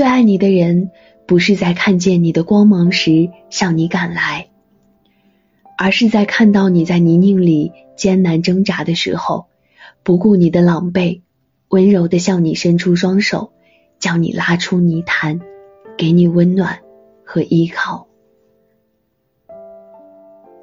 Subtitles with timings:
[0.00, 0.90] 最爱你的人，
[1.26, 4.48] 不是在看见你的光芒时向你赶来，
[5.76, 9.48] 而是在看到你在泥泞里艰难挣扎的时候，
[10.02, 11.20] 不顾你的狼狈，
[11.68, 13.52] 温柔的向你伸出双手，
[13.98, 15.42] 将你拉出泥潭，
[15.98, 16.78] 给你温暖
[17.22, 18.06] 和依靠。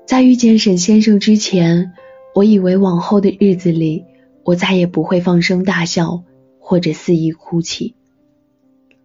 [0.07, 1.93] 在遇见沈先生之前，
[2.33, 4.03] 我以为往后的日子里，
[4.43, 6.23] 我再也不会放声大笑
[6.57, 7.93] 或者肆意哭泣。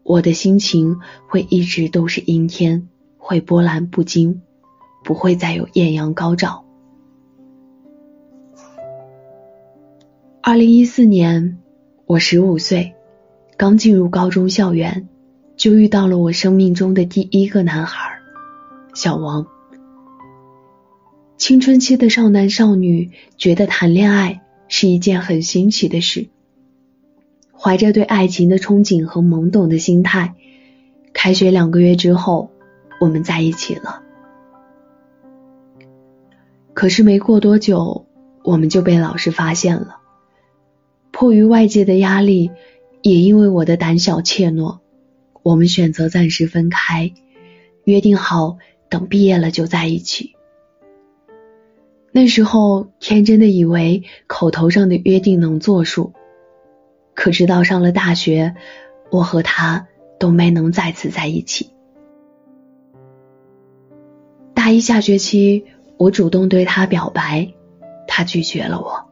[0.02, 0.98] 我的心情
[1.28, 2.88] 会一直都是阴天，
[3.18, 4.42] 会波澜不惊，
[5.04, 6.64] 不会再有艳阳高照。
[10.42, 11.58] 二零一四年，
[12.04, 12.94] 我十五岁，
[13.56, 15.08] 刚进入高中校园，
[15.56, 18.18] 就遇到了我生命中的第一个男孩儿，
[18.94, 19.46] 小王。
[21.36, 26.28] 青春期的少男少女觉得谈恋爱是一件很新奇的事，
[27.62, 30.34] 怀着对爱情的憧憬和懵懂的心态，
[31.12, 32.50] 开学两个月之后，
[33.00, 34.02] 我们在一起了。
[36.74, 38.06] 可是没过多久，
[38.42, 39.98] 我们就被老师发现了。
[41.12, 42.50] 迫于外界的压力，
[43.00, 44.80] 也因为我的胆小怯懦，
[45.44, 47.12] 我们选择暂时分开，
[47.84, 50.32] 约定好等毕业了就在一起。
[52.10, 56.12] 那时候天真的以为口头上的约定能作数，
[57.14, 58.54] 可直到上了大学，
[59.10, 61.72] 我和他都没能再次在一起。
[64.54, 65.66] 大一下学期，
[65.96, 67.54] 我主动对他表白，
[68.06, 69.10] 他拒绝了我。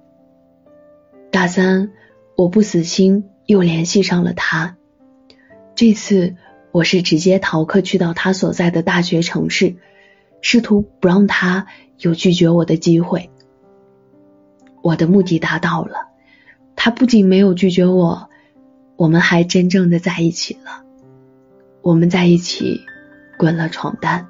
[1.30, 1.92] 大三，
[2.36, 4.76] 我不死心，又联系上了他。
[5.74, 6.36] 这次
[6.72, 9.76] 我是直接逃课去到他所在的大学城市。
[10.42, 11.66] 试图不让他
[11.98, 13.30] 有拒绝我的机会，
[14.82, 16.09] 我的目的达到了。
[16.82, 18.30] 他不仅没有拒绝我，
[18.96, 20.82] 我们还真正的在一起了。
[21.82, 22.80] 我们在一起
[23.38, 24.28] 滚了床单。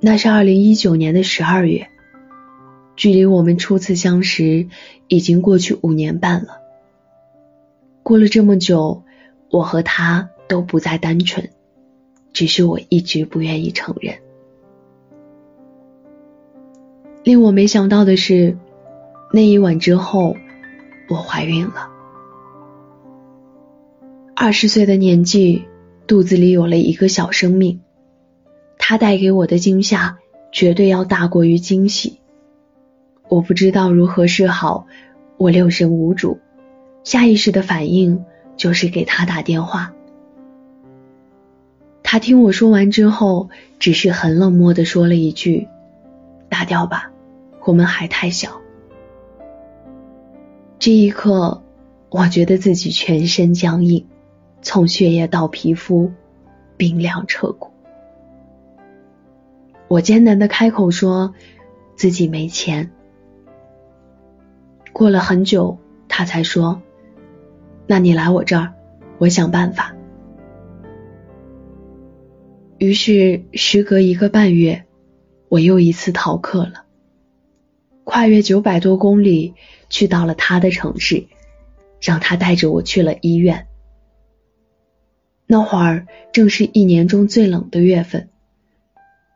[0.00, 1.86] 那是二零一九年的十二月，
[2.96, 4.66] 距离我们初次相识
[5.06, 6.58] 已经过去五年半了。
[8.02, 9.04] 过了这么久，
[9.52, 11.50] 我和他都不再单纯，
[12.32, 14.16] 只是我一直不愿意承认。
[17.22, 18.58] 令我没想到的是，
[19.32, 20.36] 那一晚之后，
[21.08, 21.90] 我怀孕了。
[24.34, 25.64] 二十岁的年纪，
[26.06, 27.80] 肚子里有了一个小生命，
[28.78, 30.18] 它带给我的惊吓
[30.52, 32.20] 绝对要大过于惊喜。
[33.28, 34.86] 我不知道如何是好，
[35.36, 36.40] 我六神无主，
[37.04, 38.24] 下意识的反应
[38.56, 39.92] 就是给他打电话。
[42.02, 43.48] 他听我说完之后，
[43.78, 45.68] 只是很冷漠的说了一句
[46.48, 47.10] ：“打掉吧。”
[47.64, 48.60] 我们还太小。
[50.84, 51.62] 这一刻，
[52.10, 54.06] 我觉得自己全身僵硬，
[54.60, 56.12] 从血液到皮肤，
[56.76, 57.70] 冰凉彻骨。
[59.88, 61.32] 我艰难的开口说
[61.96, 62.90] 自己没钱。
[64.92, 66.82] 过了很久，他才说
[67.88, 68.74] ：“那你来我这儿，
[69.16, 69.96] 我想办法。”
[72.76, 74.84] 于是，时隔一个半月，
[75.48, 76.83] 我又一次逃课了。
[78.04, 79.54] 跨越九百多公里，
[79.88, 81.26] 去到了他的城市，
[82.00, 83.66] 让他带着我去了医院。
[85.46, 88.28] 那会儿正是一年中最冷的月份，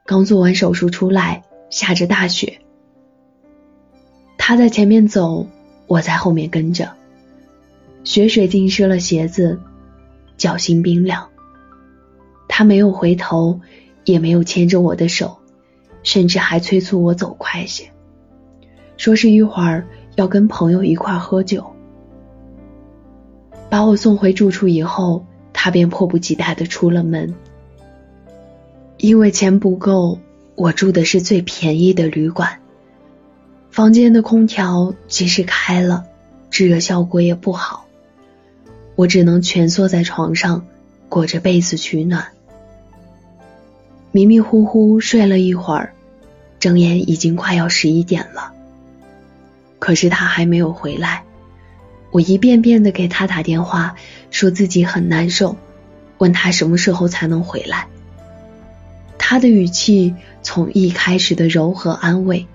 [0.06, 2.60] 刚做完手术出来，下着大雪。
[4.36, 5.46] 他在前面走，
[5.86, 6.92] 我在后面跟着，
[8.04, 9.60] 雪水浸湿了鞋子，
[10.36, 11.28] 脚心冰凉。
[12.48, 13.60] 他没有回头，
[14.04, 15.38] 也没有牵着我的手，
[16.02, 17.92] 甚至还催促我走快些。
[18.98, 19.86] 说是一会儿
[20.16, 21.64] 要跟朋友一块喝酒，
[23.70, 27.32] 把我送回住处以后，他便迫不及待的出了门。
[28.96, 30.18] 因为钱不够，
[30.56, 32.58] 我住的是最便宜的旅馆，
[33.70, 36.04] 房间的空调即使开了，
[36.50, 37.86] 制热效果也不好，
[38.96, 40.66] 我只能蜷缩在床上，
[41.08, 42.26] 裹着被子取暖。
[44.10, 45.92] 迷迷糊糊睡了一会儿，
[46.58, 48.54] 睁眼已经快要十一点了。
[49.78, 51.24] 可是他还没有回来，
[52.10, 53.94] 我一遍遍的给他打电话，
[54.30, 55.56] 说自己很难受，
[56.18, 57.86] 问他什么时候才能回来。
[59.18, 62.46] 他的语气从一开始的柔和安慰，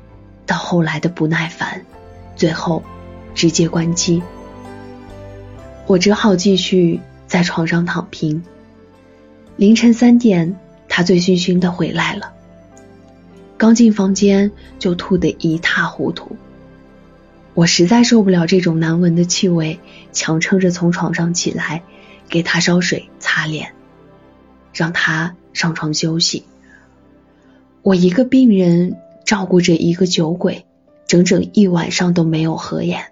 [0.45, 1.85] 到后来的不耐烦，
[2.35, 2.83] 最后
[3.35, 4.21] 直接关机。
[5.85, 8.43] 我只好继续在床上躺平。
[9.55, 10.55] 凌晨三点，
[10.89, 12.33] 他醉醺醺的回来了，
[13.57, 16.35] 刚进房间就吐得一塌糊涂。
[17.55, 19.79] 我实在受不了这种难闻的气味，
[20.11, 21.83] 强撑着从床上起来，
[22.27, 23.73] 给他烧水擦脸，
[24.73, 26.45] 让他上床休息。
[27.83, 30.65] 我一个病人照顾着一个酒鬼，
[31.05, 33.11] 整整一晚上都没有合眼。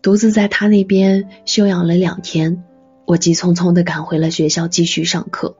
[0.00, 2.64] 独自在他那边休养了两天，
[3.04, 5.56] 我急匆匆的赶回了学校继续上课。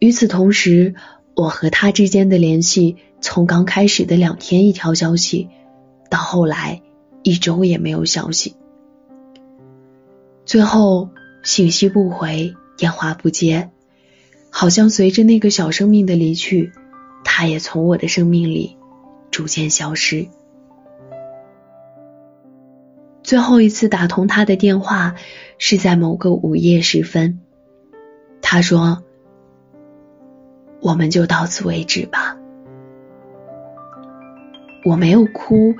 [0.00, 0.94] 与此同时，
[1.34, 5.48] 我和他之间的联系从刚开始的两天一条消息，
[6.10, 6.82] 到后来
[7.22, 8.56] 一周也没有消息，
[10.44, 11.10] 最后
[11.42, 13.70] 信息不回，电话不接。
[14.50, 16.72] 好像随着那个小生命的离去，
[17.22, 18.78] 他也从我的生命里
[19.30, 20.26] 逐渐消失。
[23.22, 25.16] 最后一次打通他的电话
[25.58, 27.40] 是在某个午夜时分，
[28.40, 29.04] 他说
[30.80, 32.37] ：“我们就到此为止吧。”
[34.88, 35.76] 我没有哭，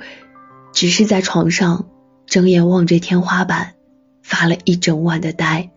[0.71, 1.87] 只是在床上
[2.27, 3.73] 睁眼望着天花板，
[4.21, 5.71] 发了一整晚的呆。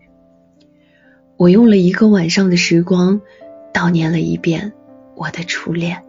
[1.35, 3.21] 我用了一个晚上的时光，
[3.73, 4.73] 悼念了一遍
[5.15, 6.03] 我的初恋。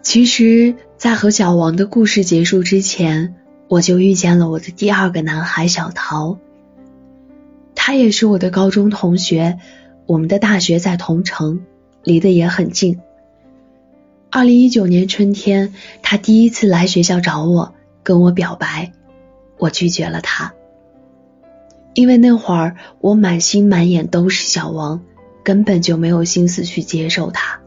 [0.00, 3.34] 其实，在和小王的故事结束之前，
[3.68, 6.38] 我就遇见了我的第二个男孩小桃。
[7.74, 9.58] 他也是我的高中同学，
[10.06, 11.66] 我们的大学在同城，
[12.02, 13.00] 离得也很近。
[14.36, 15.72] 二零一九年春天，
[16.02, 17.72] 他第一次来学校找我，
[18.02, 18.90] 跟我表白，
[19.58, 20.54] 我拒绝了他。
[21.94, 25.04] 因为那会儿我满心满眼都是小王，
[25.44, 27.60] 根本就没有心思去接受他。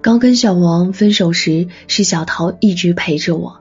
[0.00, 3.60] 刚跟小王分手时，是小桃一直陪着我。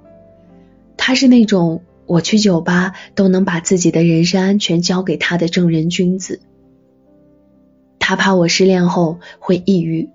[0.96, 6.40] 他是那种我去酒吧都能把自己的人身安全交给他的正人君子。
[8.00, 10.08] 他怕我失恋后会抑郁，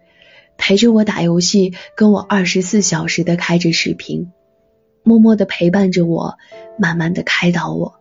[0.61, 4.31] 陪着我打游戏，跟我二十四小时的开着视频，
[5.03, 6.37] 默默的陪伴着我，
[6.79, 7.95] 慢慢的开导我。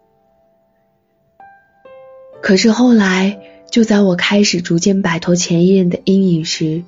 [2.42, 3.40] 可是后来，
[3.72, 6.84] 就在我开始逐渐摆脱前一任的阴影时，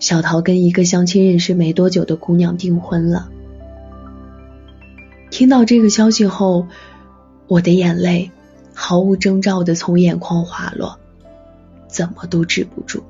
[0.00, 3.28] 小桃跟一个相亲认识没多久的姑娘订婚了。
[5.30, 6.66] 听到这个消息后，
[7.46, 8.30] 我的眼泪
[8.72, 10.98] 毫无征兆的从眼眶滑落，
[11.88, 13.04] 怎么都止不住。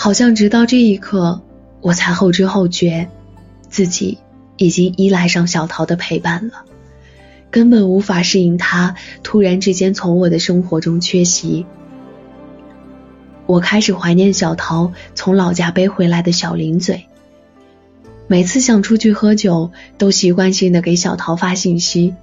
[0.00, 1.42] 好像直到这一刻，
[1.80, 3.08] 我才后知后觉，
[3.68, 4.18] 自己
[4.56, 6.62] 已经依赖上小桃的陪伴了。
[7.50, 11.66] 根本无法适应他突然之间从我的生活中缺席。
[13.46, 17.06] 我开始怀念小桃从老家背回来的小零嘴。
[18.28, 22.14] 每次想出去喝酒，都习惯性的给小桃发信息，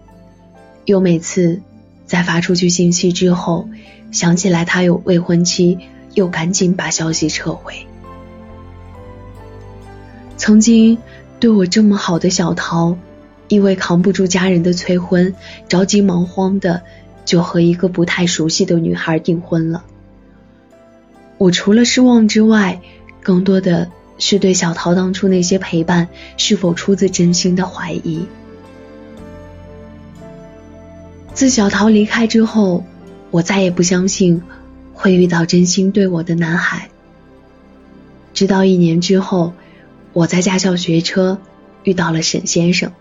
[0.86, 1.62] 又每次
[2.06, 3.68] 在发出去信息之后，
[4.14, 5.78] 想起来他有未婚妻，
[6.16, 7.86] 又赶紧把消息撤回。
[10.36, 10.98] 曾经
[11.40, 12.98] 对我这么好的小桃。
[13.48, 15.36] 因为扛不住家人的催婚，
[15.68, 16.82] 着急忙慌的
[17.26, 19.86] 就和一个不太熟悉的女孩订婚了。
[21.38, 22.82] 我除了失望之外，
[23.22, 26.08] 更多的是对小桃当初那些陪伴
[26.38, 28.26] 是否出自真心的怀疑。
[31.36, 32.84] 自小桃离开之后，
[33.30, 34.42] 我再也不相信
[34.96, 36.90] 会遇到真心对我的男孩。
[38.34, 39.54] 直到一年之后，
[40.14, 41.40] 我在驾校学车
[41.84, 42.92] 遇到了沈先生。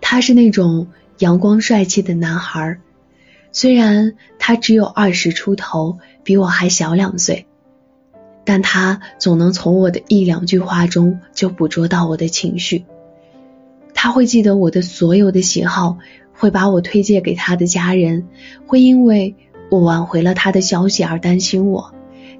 [0.00, 0.88] 他是那种
[1.18, 2.78] 阳光帅气的男孩，
[3.52, 7.46] 虽然他只有二十出头，比我还小两岁，
[8.44, 12.84] 但他总能从我的一两句话中就捕捉到我的情绪。
[13.94, 15.98] 他会记得我的所有的喜好，
[16.34, 18.28] 会把我推荐给他的家人，
[18.66, 19.34] 会因为
[19.74, 21.92] 我挽回了他的消息而担心我，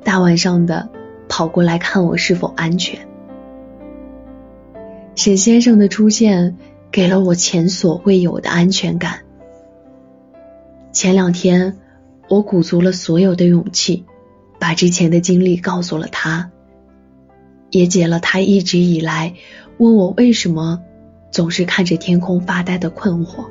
[0.02, 0.88] 大晚上的
[1.28, 3.08] 跑过来看我是否安全。
[5.14, 6.56] 沈先生的出现。
[6.94, 9.22] 给了我前所未有的安全感。
[10.92, 11.76] 前两天，
[12.28, 14.04] 我鼓足了所有的勇气，
[14.60, 16.52] 把之前的经历告诉了他，
[17.70, 19.34] 也解了他一直以来
[19.78, 20.84] 问我为什么
[21.32, 23.46] 总是看着天空发呆的困惑。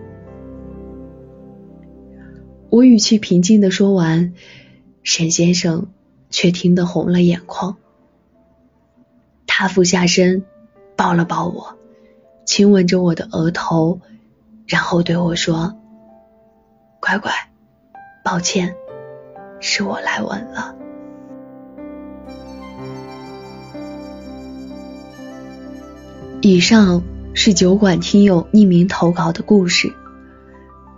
[2.74, 4.34] 我语气平静的说完，
[5.04, 5.90] 沈先生
[6.32, 7.78] 却听得红了眼眶。
[9.46, 10.44] 他俯下身，
[10.96, 11.78] 抱了抱我。
[12.46, 14.02] 亲吻着我的额头，
[14.66, 15.78] 然后对我说
[17.00, 17.32] ：“乖乖，
[18.24, 18.74] 抱歉，
[19.60, 20.76] 是我来晚了。”
[26.42, 27.04] 以上
[27.36, 29.94] 是酒馆听友匿名投稿的故事，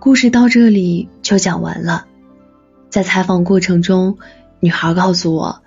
[0.06, 2.06] 故事到这里就讲完了。
[2.90, 4.18] 在采访过程中，
[4.60, 5.64] 女孩告诉我，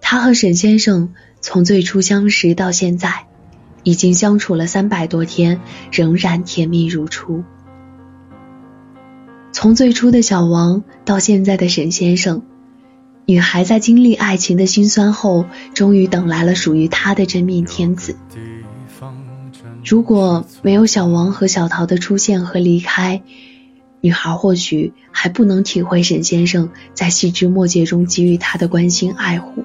[0.00, 3.26] 她和沈先生从最初相识到现在。
[3.84, 5.60] 已经相处了三百多天，
[5.92, 7.44] 仍然甜蜜如初。
[9.52, 12.42] 从最初的小王到现在的沈先生，
[13.24, 18.16] 女孩在经历爱情的辛酸后，终于等来了属于她的真命天子。
[19.84, 23.22] 如果没有小王和小桃的出现和离开，
[24.00, 29.64] 女孩或许还不能体会沈先生在细枝末节中给予她的关心爱护，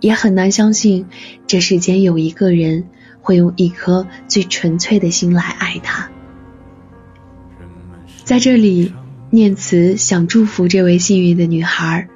[0.00, 1.06] 也很难相信
[1.46, 2.84] 这世间有一个人
[3.20, 6.10] 会用一颗最纯粹的心来爱她。
[8.24, 8.92] 在这里，
[9.30, 12.08] 念慈想祝福这位幸运的女孩，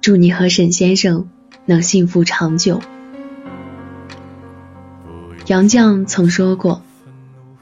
[0.00, 1.28] 祝你和沈先生
[1.64, 2.80] 能幸福长久。
[5.46, 6.82] 杨绛曾说过：“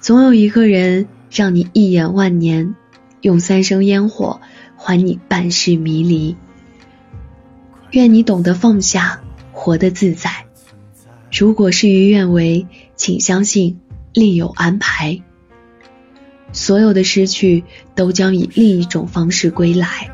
[0.01, 1.07] 总有一个人
[1.39, 2.75] 让你一眼万年，
[3.21, 4.41] 用三生烟火
[4.77, 6.37] 还你半世迷离。”
[7.93, 9.21] 愿你懂得放下，
[9.53, 10.47] 活得自在。
[11.31, 12.67] 如果事与愿违，
[12.97, 13.79] 请相信
[14.13, 15.23] 另有安排。
[16.53, 17.63] 所有的失去
[17.95, 20.11] 都将以另一种方式归来，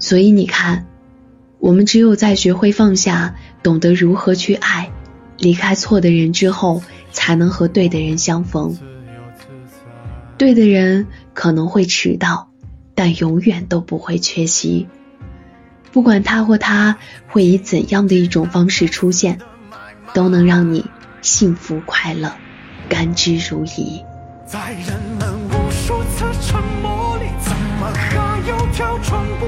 [0.00, 0.88] 所以你看，
[1.60, 4.90] 我们只有在学会放下，懂得如何去爱，
[5.38, 8.76] 离开错的人之后，才能和对的人相逢。
[10.38, 12.50] 对的人可能会迟到，
[12.94, 14.86] 但永远都不会缺席。
[15.92, 19.38] 不管他或她会以怎样的一种方式出现，
[20.12, 20.84] 都能让你
[21.22, 22.32] 幸福快乐，
[22.88, 24.04] 甘之如饴。
[24.44, 29.46] 在人们无数次沉默里，怎么还有条船不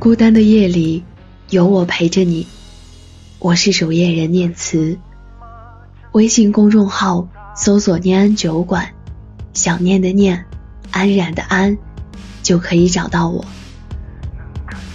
[0.00, 1.04] 孤单的夜里，
[1.50, 2.46] 有我陪着你。
[3.38, 4.98] 我是守夜人念慈，
[6.12, 8.94] 微信公众号搜索“念安酒馆”，
[9.52, 10.46] 想念的念，
[10.90, 11.76] 安然的安，
[12.42, 13.44] 就可以找到我。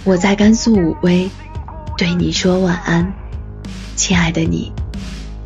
[0.02, 1.30] 我在甘肃武威，
[1.96, 3.14] 对你说晚安，
[3.94, 4.72] 亲爱的你，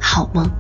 [0.01, 0.51] 好梦。